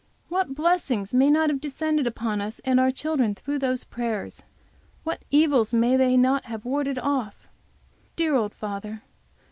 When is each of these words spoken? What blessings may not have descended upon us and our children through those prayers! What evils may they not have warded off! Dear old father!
What 0.29 0.55
blessings 0.55 1.13
may 1.13 1.29
not 1.29 1.51
have 1.51 1.61
descended 1.61 2.07
upon 2.07 2.41
us 2.41 2.57
and 2.65 2.79
our 2.79 2.89
children 2.89 3.35
through 3.35 3.59
those 3.59 3.83
prayers! 3.83 4.41
What 5.03 5.23
evils 5.29 5.75
may 5.75 5.95
they 5.95 6.17
not 6.17 6.45
have 6.45 6.65
warded 6.65 6.97
off! 6.97 7.47
Dear 8.15 8.33
old 8.33 8.55
father! 8.55 9.03